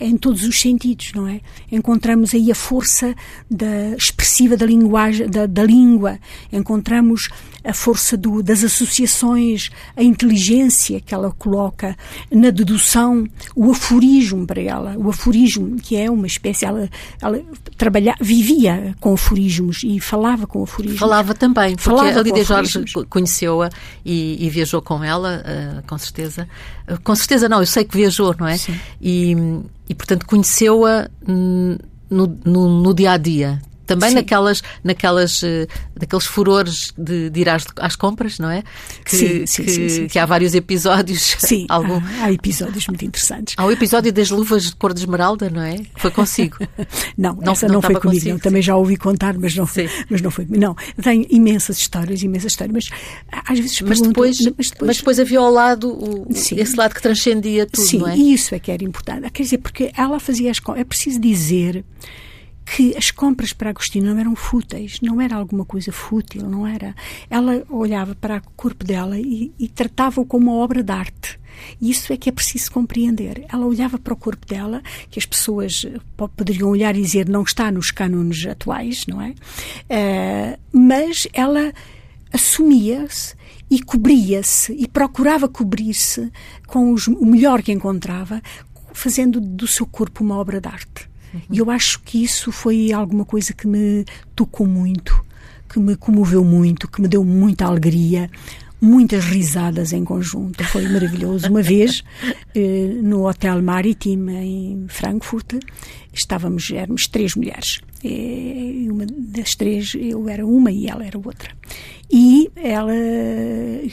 [0.00, 1.40] em todos os sentidos, não é?
[1.70, 3.14] Encontramos aí a força
[3.50, 6.18] da, expressiva da linguagem, da, da língua,
[6.52, 7.28] encontramos
[7.64, 11.96] a força do, das associações, a inteligência que ela coloca
[12.30, 16.88] na dedução, o aforismo para ela, o aforismo que é uma espécie, ela,
[17.20, 17.40] ela
[17.76, 20.98] trabalha, vivia com aforismos e falava com aforismos.
[20.98, 23.68] Falava também, porque falava a Lídia Jorge conheceu-a
[24.04, 26.48] e, e, viajou com ela, uh, com certeza.
[26.88, 28.56] Uh, com certeza não, eu sei que viajou, não é?
[28.56, 28.78] Sim.
[29.00, 29.36] E,
[29.88, 31.78] e portanto conheceu-a no,
[32.44, 35.66] no, no, dia a dia também naquelas, naquelas, uh,
[35.98, 38.62] naqueles furores de, de ir às, às, compras, não é?
[39.02, 41.36] Que, sim, sim, que, sim, sim, que há vários episódios.
[41.38, 41.94] Sim, algum...
[41.94, 43.54] há, há, episódios muito interessantes.
[43.56, 45.80] Há o episódio das luvas de cor de esmeralda, não é?
[45.96, 46.58] Foi consigo.
[47.16, 48.08] não, não, essa não, não foi comigo.
[48.18, 48.38] Consigo, não.
[48.38, 50.46] Também já ouvi contar, mas não, foi, mas não foi.
[50.50, 55.18] Não, tem imensas histórias, imensas histórias, mas às vezes mas depois, mas depois, mas depois
[55.18, 58.14] havia ao lado o, esse lado que transcendia tudo, sim, não é?
[58.14, 59.30] Sim, isso é que era importante.
[59.30, 61.84] Quer dizer, porque ela fazia as É preciso dizer
[62.74, 66.94] que as compras para Agostina não eram fúteis, não era alguma coisa fútil, não era.
[67.30, 71.38] Ela olhava para o corpo dela e, e tratava-o como uma obra de arte.
[71.80, 73.44] Isso é que é preciso compreender.
[73.48, 75.98] Ela olhava para o corpo dela, que as pessoas eh,
[76.36, 79.30] poderiam olhar e dizer não está nos cânones atuais, não é?
[79.30, 81.72] Uh, mas ela
[82.32, 83.34] assumia-se
[83.70, 86.30] e cobria-se e procurava cobrir-se
[86.66, 88.40] com os, o melhor que encontrava,
[88.92, 91.07] fazendo do seu corpo uma obra de arte.
[91.50, 95.24] E eu acho que isso foi alguma coisa que me tocou muito,
[95.68, 98.30] que me comoveu muito, que me deu muita alegria,
[98.80, 100.62] muitas risadas em conjunto.
[100.64, 101.48] Foi maravilhoso.
[101.48, 102.02] Uma vez,
[102.54, 105.54] eh, no Hotel Maritime, em Frankfurt,
[106.12, 107.80] estávamos, éramos três mulheres.
[108.02, 111.50] E uma das três, eu era uma e ela era outra.
[112.10, 112.94] E ela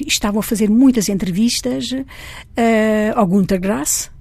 [0.06, 2.06] estava a fazer muitas entrevistas uh,
[3.16, 4.12] ao Gunter Grass,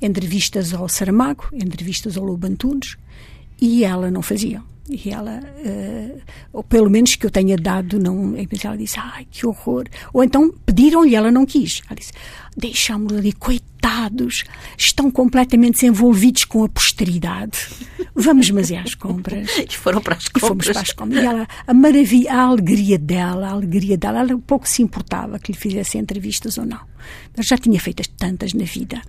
[0.00, 2.96] entrevistas ao Saramago, entrevistas ao Lobo Antunes,
[3.60, 4.62] e ela não fazia.
[4.88, 6.20] E ela, uh,
[6.52, 9.84] ou pelo menos que eu tenha dado, não, ela disse, ai, que horror.
[10.12, 11.80] Ou então pediram-lhe ela não quis.
[11.86, 12.12] Ela disse,
[12.56, 14.44] deixámos ali, coitados,
[14.76, 17.68] estão completamente desenvolvidos com a posteridade.
[18.20, 19.48] Vamos, mas é às compras.
[19.70, 20.42] E foram para as compras.
[20.42, 21.22] E fomos para as compras.
[21.22, 25.52] E ela, a maravilha, a alegria dela, a alegria dela, ela pouco se importava que
[25.52, 26.80] lhe fizesse entrevistas ou não.
[27.34, 29.00] Ela já tinha feito tantas na vida.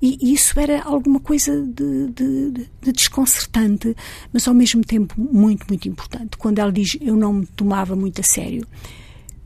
[0.00, 2.50] E, e isso era alguma coisa de, de,
[2.82, 3.94] de desconcertante,
[4.32, 6.36] mas ao mesmo tempo muito, muito importante.
[6.36, 8.66] Quando ela diz, eu não me tomava muito a sério.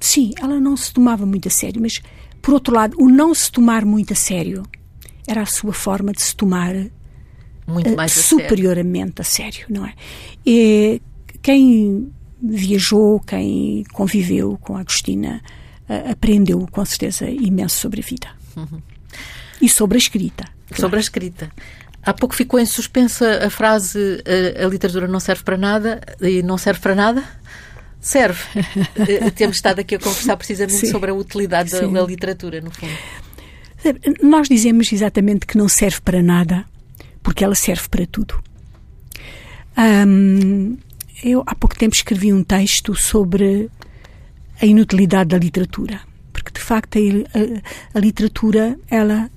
[0.01, 2.01] Sim, ela não se tomava muito a sério, mas
[2.43, 4.65] por outro lado, o não se tomar muito a sério
[5.27, 6.75] era a sua forma de se tomar
[7.67, 9.95] muito eh, mais uh, superiormente a sério, não é?
[10.45, 11.01] E
[11.43, 12.11] quem
[12.43, 15.43] viajou, quem conviveu com a Agostina,
[15.89, 18.29] uh, aprendeu com certeza imenso sobre a vida.
[18.57, 18.81] Uhum.
[19.61, 20.45] E sobre a escrita.
[20.69, 20.81] Claro.
[20.81, 21.51] Sobre a escrita.
[22.03, 24.23] Há pouco ficou em suspensa a frase
[24.59, 27.25] a, a literatura não serve para nada e não serve para nada?
[28.05, 28.45] serve.
[28.97, 30.93] Eh, temos estado aqui a conversar precisamente Sim.
[30.93, 32.93] sobre a utilidade da, da, literatura, no fundo.
[34.23, 36.65] Nós dizemos exatamente que não serve para nada,
[37.25, 38.41] porque ela serve para tudo.
[41.25, 43.69] eu há pouco tempo escrevi um texto sobre
[44.61, 46.01] a inutilidade da literatura,
[46.33, 49.29] porque de facto a, a, a literatura ela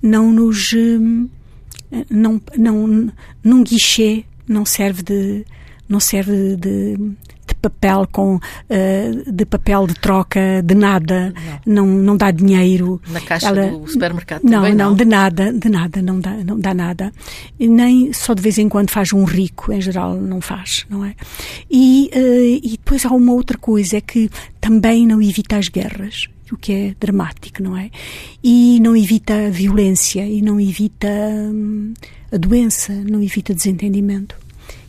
[0.00, 1.28] não nos hum,
[2.10, 3.10] não não
[3.42, 5.46] num guichê não serve de
[5.88, 6.96] não serve de,
[7.70, 11.32] papel com uh, de papel de troca de nada
[11.64, 15.04] não não, não dá dinheiro na caixa Ela, do supermercado não, também não não de
[15.04, 17.12] nada de nada não dá não dá nada
[17.58, 21.04] e nem só de vez em quando faz um rico em geral não faz não
[21.04, 21.14] é
[21.70, 26.28] e uh, e depois há uma outra coisa é que também não evita as guerras
[26.52, 27.90] o que é dramático, não é?
[28.42, 31.94] E não evita a violência, e não evita hum,
[32.30, 34.36] a doença, não evita desentendimento.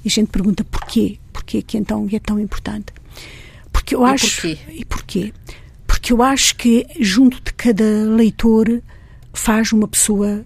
[0.03, 1.17] E a gente pergunta porquê?
[1.45, 2.87] Porquê que então é tão importante?
[3.71, 4.41] Porque eu e acho.
[4.41, 4.57] Porquê?
[4.71, 5.33] E porquê?
[5.85, 8.81] Porque eu acho que junto de cada leitor
[9.31, 10.43] faz uma pessoa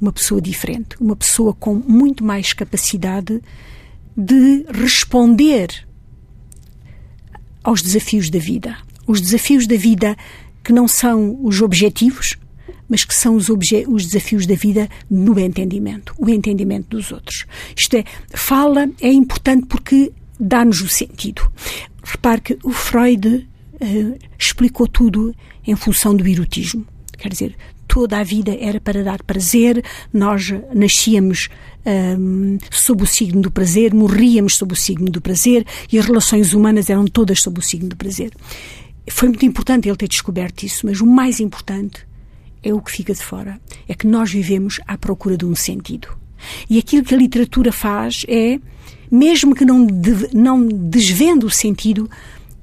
[0.00, 3.40] uma pessoa diferente, uma pessoa com muito mais capacidade
[4.16, 5.86] de responder
[7.62, 8.76] aos desafios da vida.
[9.06, 10.16] Os desafios da vida
[10.64, 12.36] que não são os objetivos,
[12.88, 17.44] mas que são os, os desafios da vida no entendimento, o entendimento dos outros.
[17.76, 21.50] Isto é, fala é importante porque dá-nos o sentido.
[22.02, 25.34] Repare que o Freud uh, explicou tudo
[25.66, 26.86] em função do erotismo.
[27.18, 31.48] Quer dizer, toda a vida era para dar prazer, nós nascíamos
[31.84, 36.06] um, ehm, sob o signo do prazer, morríamos sob o signo do prazer e as
[36.06, 38.32] relações humanas eram todas sob o signo do prazer.
[39.08, 42.06] Foi muito importante ele ter descoberto isso, mas o mais importante
[42.62, 43.60] é o que fica de fora.
[43.88, 46.08] É que nós vivemos à procura de um sentido.
[46.68, 48.58] E aquilo que a literatura faz é,
[49.10, 52.08] mesmo que não, de, não desvendo o sentido,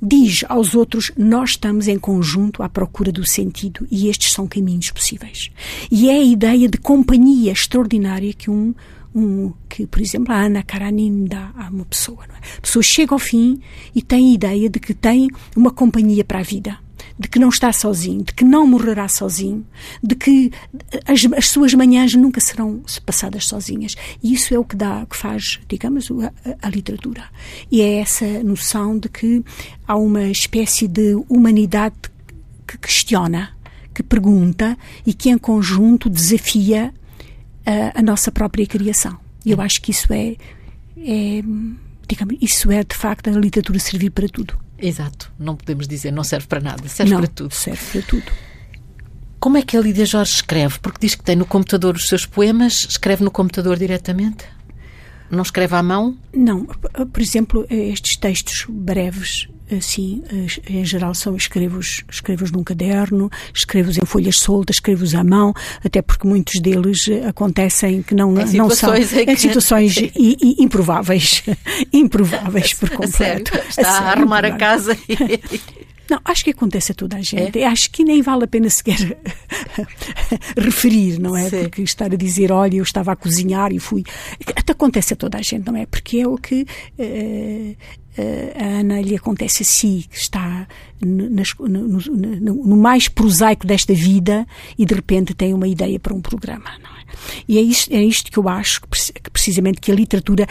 [0.02, 4.92] diz aos outros: nós estamos em conjunto à procura do sentido e estes são caminhos
[4.92, 5.50] possíveis.
[5.92, 8.74] E é a ideia de companhia extraordinária que um.
[9.16, 12.20] Um, que, por exemplo, a Ana Karenina dá a uma pessoa.
[12.26, 12.58] É?
[12.58, 13.60] A pessoa chega ao fim
[13.96, 16.78] e tem a ideia de que tem uma companhia para a vida
[17.20, 19.66] de que não está sozinho, de que não morrerá sozinho,
[20.04, 20.52] de que
[21.06, 23.96] as, as suas manhãs nunca serão passadas sozinhas.
[24.22, 27.24] E isso é o que dá, que faz, digamos, a, a literatura.
[27.72, 29.44] E é essa noção de que
[29.88, 31.96] há uma espécie de humanidade
[32.68, 33.56] que questiona,
[33.94, 36.94] que pergunta e que em conjunto desafia
[37.66, 39.18] a, a nossa própria criação.
[39.44, 40.36] E eu acho que isso é,
[40.98, 41.42] é
[42.08, 44.67] digamos, isso é de facto a literatura servir para tudo.
[44.80, 47.54] Exato, não podemos dizer não serve para nada, serve não, para tudo.
[47.54, 48.32] Serve para tudo.
[49.40, 50.80] Como é que a Lídia Jorge escreve?
[50.80, 54.46] Porque diz que tem no computador os seus poemas, escreve no computador diretamente?
[55.30, 56.18] Não escreve à mão?
[56.34, 56.66] Não.
[56.66, 60.24] Por exemplo, estes textos breves assim,
[60.70, 66.02] em geral são escrevo-os escrevo num caderno, escrevo-os em folhas soltas, escrevo-os à mão, até
[66.02, 71.44] porque muitos deles acontecem que não, não são em, em situações i, i, improváveis,
[71.92, 73.52] improváveis por completo.
[73.52, 73.70] Sério?
[73.70, 75.78] Está a, a arrumar a casa e...
[76.10, 77.60] Não, acho que acontece a toda a gente.
[77.60, 77.66] É?
[77.66, 78.98] Acho que nem vale a pena sequer
[80.58, 81.50] referir, não é?
[81.50, 81.62] Sim.
[81.62, 84.04] Porque estar a dizer, olha, eu estava a cozinhar e fui.
[84.56, 85.86] Até acontece a toda a gente, não é?
[85.86, 86.66] Porque é o que.
[86.98, 87.76] Uh,
[88.60, 90.68] a Ana lhe acontece assim, que está
[91.00, 96.16] no, no, no, no, mais prosaico desta vida e de repente tem uma ideia para
[96.16, 97.04] um programa, não é?
[97.48, 98.88] E é isto, é isto que eu acho que
[99.32, 100.48] precisamente que a literatura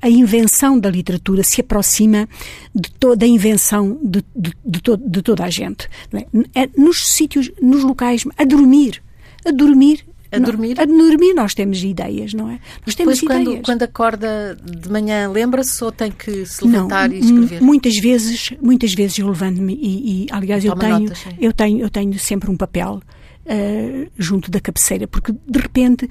[0.00, 2.28] a invenção da literatura se aproxima
[2.74, 5.88] de toda a invenção de, de, de, to, de toda a gente.
[6.12, 6.62] É?
[6.62, 9.02] É nos sítios, nos locais, a dormir.
[9.44, 10.76] A dormir a dormir?
[10.76, 12.60] Não, a dormir nós temos ideias, não é?
[12.86, 13.64] Nós temos quando, ideias.
[13.64, 17.62] quando acorda de manhã, lembra-se ou tem que se levantar não, e escrever?
[17.62, 21.90] Muitas vezes, muitas vezes eu levanto-me e, e, aliás, eu tenho, notas, eu tenho, eu
[21.90, 23.00] tenho sempre um papel
[23.46, 26.08] uh, junto da cabeceira, porque de repente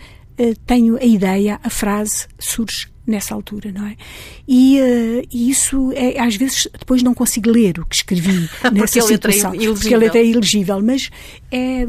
[0.66, 3.96] tenho a ideia, a frase surge nessa altura, não é?
[4.48, 9.02] E, uh, e, isso é, às vezes depois não consigo ler o que escrevi nessa
[9.02, 11.10] situação, porque a letra é ilegível, mas
[11.50, 11.86] é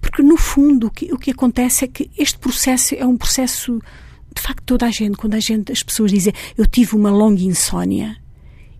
[0.00, 3.78] porque no fundo o que, o que acontece é que este processo é um processo
[4.34, 7.42] de facto toda a gente, quando a gente, as pessoas dizem eu tive uma longa
[7.42, 8.16] insónia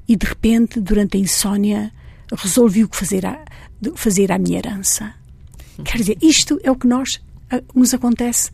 [0.08, 1.92] e de repente durante a insónia
[2.32, 3.44] resolvi o que fazer a,
[3.94, 5.14] fazer à minha herança.
[5.84, 7.20] Quer dizer, isto é o que nós
[7.74, 8.50] nos acontece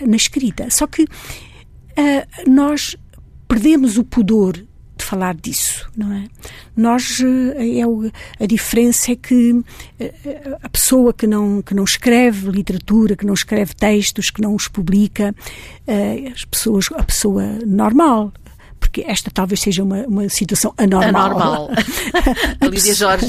[0.00, 0.70] na escrita.
[0.70, 2.96] Só que uh, nós
[3.48, 4.54] perdemos o pudor
[4.96, 6.26] de falar disso, não é?
[6.76, 9.58] Nós eh, é a diferença é que
[9.98, 14.54] eh, a pessoa que não que não escreve literatura, que não escreve textos, que não
[14.54, 15.34] os publica,
[16.30, 18.30] as pessoas a pessoa normal
[18.90, 21.30] porque esta talvez seja uma, uma situação anormal.
[21.30, 21.70] Anormal.
[22.60, 23.28] a Lídia Jorge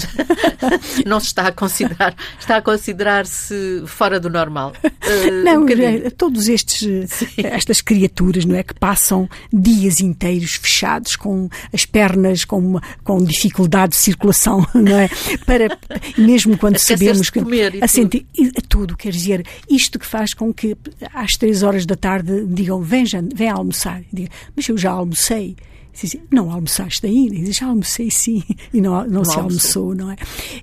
[1.05, 4.73] não se está a considerar, está a considerar-se fora do normal.
[4.83, 7.27] Uh, não, um todos estes, Sim.
[7.43, 13.23] estas criaturas, não é, que passam dias inteiros fechados com as pernas com, uma, com
[13.23, 15.09] dificuldade de circulação, não é?
[15.45, 15.77] Para,
[16.17, 18.25] mesmo quando sabemos que comer e a sentir
[18.67, 20.75] tudo, quer dizer, isto que faz com que
[21.13, 23.03] às três horas da tarde digam, vem,
[23.33, 24.01] vem almoçar.
[24.11, 25.50] Diga, mas eu já almocei
[26.31, 27.35] não almoçaste ainda?
[27.35, 29.89] Diz, já almocei sim, e não, não, não se almoçou.
[29.89, 30.15] almoçou, não é?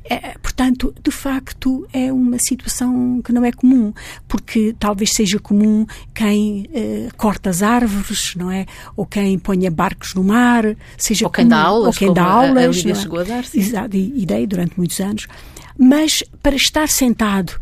[0.04, 0.38] é?
[0.42, 3.92] Portanto, de facto, é uma situação que não é comum,
[4.26, 8.66] porque talvez seja comum quem eh, corta as árvores, não é?
[8.96, 10.64] Ou quem ponha barcos no mar,
[10.96, 12.84] seja ou quem comum, dá aulas, ou quem dá aulas.
[12.84, 12.94] A, a é?
[12.94, 13.60] chegou a dar, sim.
[13.60, 15.26] Exato, e, e dei durante muitos anos.
[15.78, 17.56] Mas para estar sentado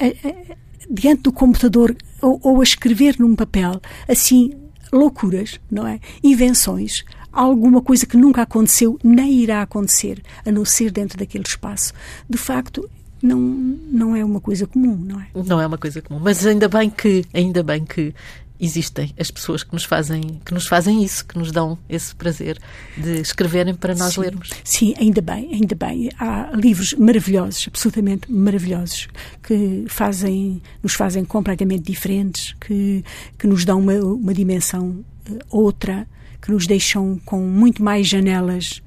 [0.00, 0.56] eh, eh,
[0.90, 4.52] diante do computador ou, ou a escrever num papel, assim,
[4.94, 6.00] loucuras, não é?
[6.22, 11.92] Invenções, alguma coisa que nunca aconteceu nem irá acontecer, a não ser dentro daquele espaço.
[12.28, 12.88] De facto,
[13.22, 15.26] não, não é uma coisa comum, não é?
[15.34, 18.14] Não é uma coisa comum, mas ainda bem que, ainda bem que
[18.58, 22.58] existem as pessoas que nos fazem que nos fazem isso, que nos dão esse prazer
[22.96, 24.50] de escreverem para nós sim, lermos.
[24.62, 26.10] Sim, ainda bem, ainda bem.
[26.18, 29.08] Há livros maravilhosos, absolutamente maravilhosos,
[29.42, 33.04] que fazem nos fazem completamente diferentes, que
[33.38, 36.06] que nos dão uma, uma dimensão uh, outra,
[36.40, 38.82] que nos deixam com muito mais janelas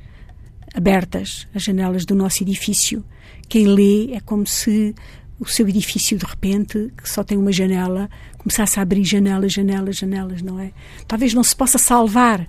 [0.73, 3.03] abertas, as janelas do nosso edifício.
[3.49, 4.93] Quem lê é como se
[5.39, 9.95] o seu edifício de repente, que só tem uma janela, começasse a abrir janelas, janelas,
[9.97, 10.71] janelas, não é?
[11.07, 12.47] Talvez não se possa salvar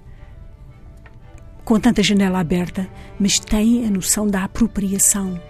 [1.65, 2.89] com tanta janela aberta,
[3.21, 5.41] mas tem a noção da apropriação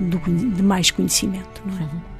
[0.00, 1.82] do, de mais conhecimento, não é?
[1.82, 2.12] Uhum.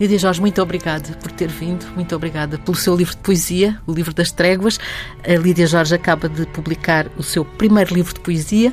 [0.00, 3.92] Lídia Jorge, muito obrigada por ter vindo, muito obrigada pelo seu livro de poesia, o
[3.92, 4.80] livro das tréguas.
[5.22, 8.72] A Lídia Jorge acaba de publicar o seu primeiro livro de poesia.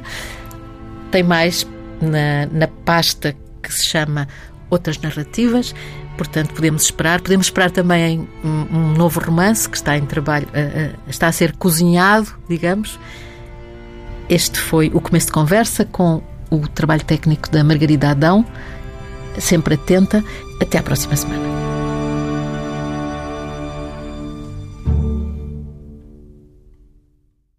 [1.11, 1.67] Tem mais
[2.01, 4.25] na, na pasta que se chama
[4.69, 5.73] outras narrativas.
[6.17, 7.21] Portanto, podemos esperar.
[7.21, 11.31] Podemos esperar também um, um novo romance que está em trabalho, uh, uh, está a
[11.31, 12.99] ser cozinhado, digamos.
[14.29, 18.45] Este foi o começo de conversa com o trabalho técnico da Margarida Adão.
[19.37, 20.23] Sempre atenta.
[20.59, 21.66] Até à próxima semana.